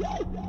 [0.00, 0.40] Yeah!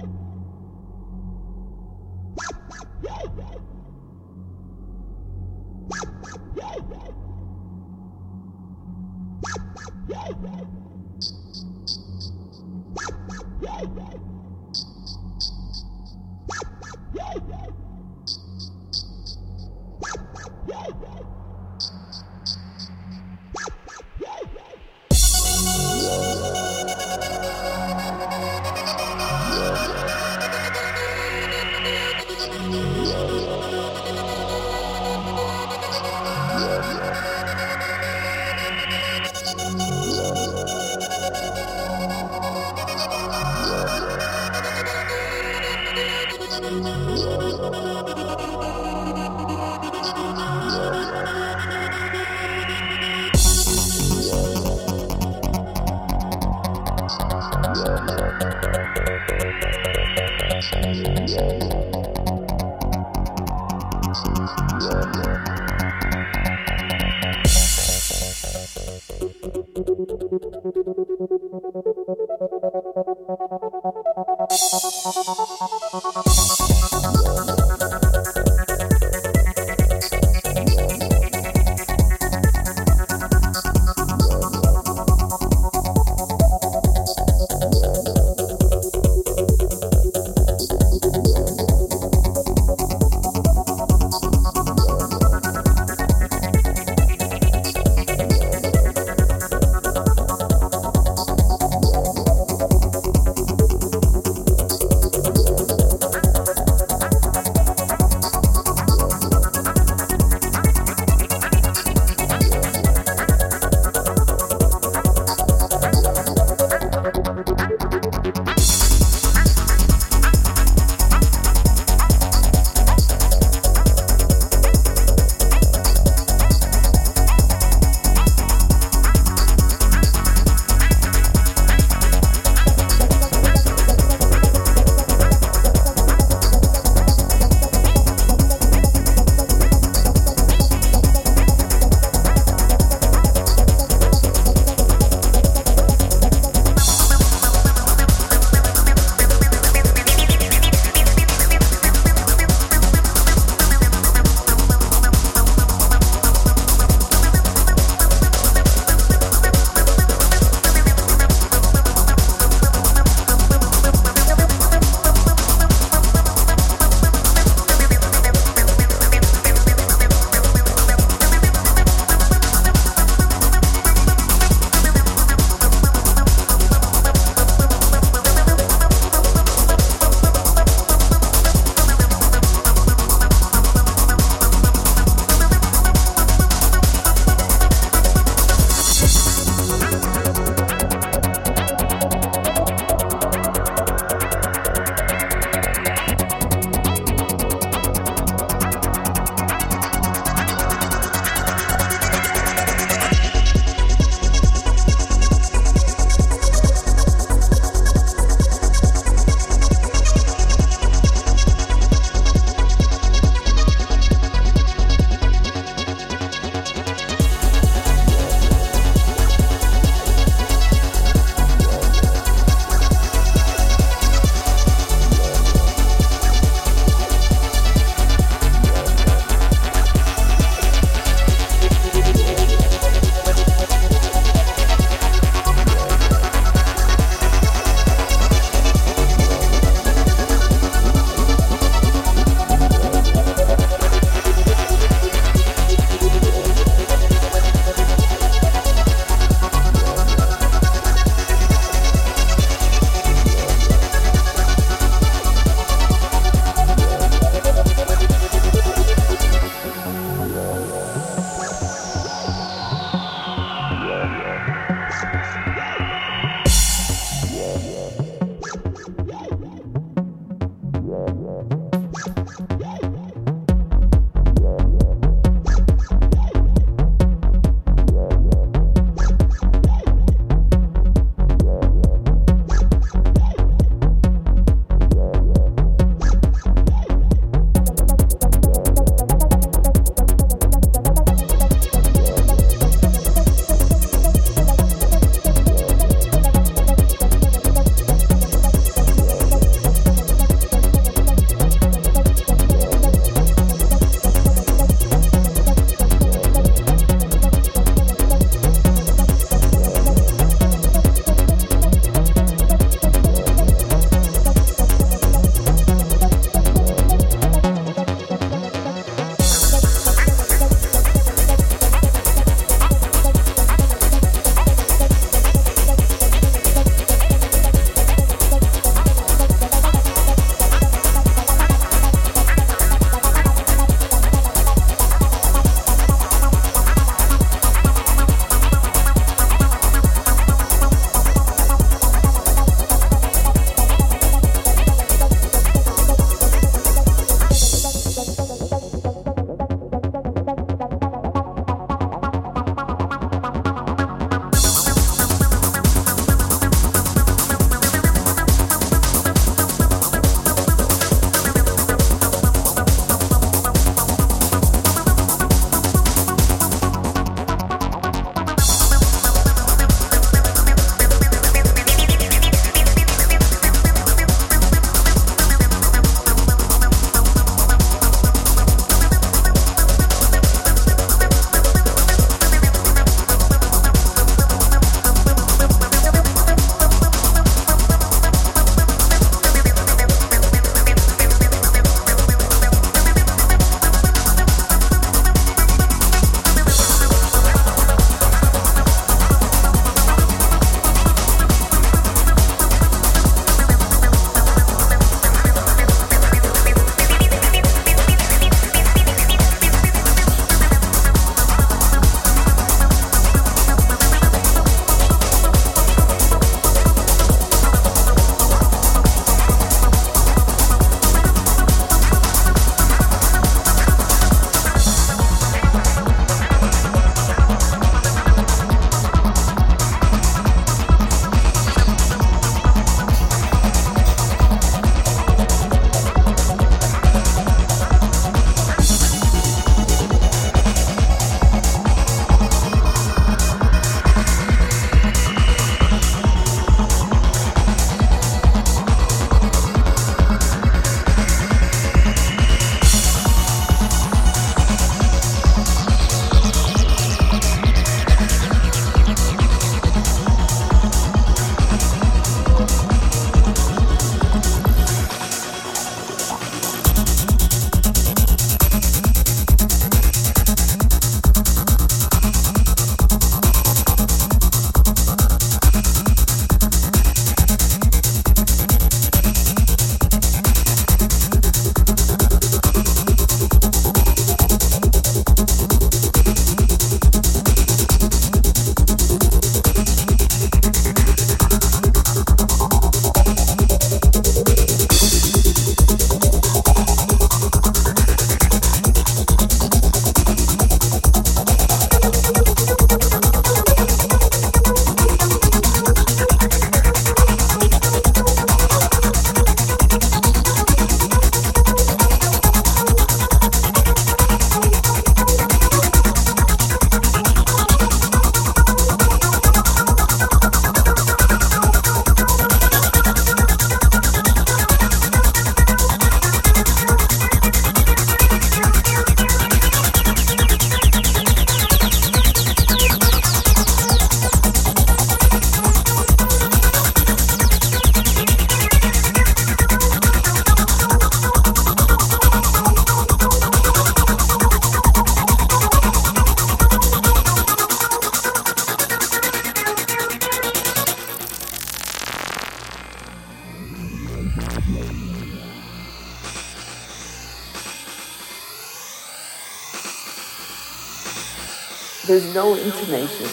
[561.92, 563.06] There's no intonation.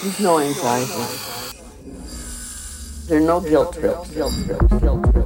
[0.00, 0.92] There's no anxiety.
[3.08, 4.10] There are no guilt trips.
[4.12, 4.80] Guilt trips.
[4.80, 5.21] Guilt trips.